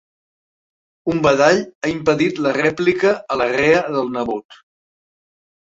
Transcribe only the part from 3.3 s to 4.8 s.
a la rea del nebot.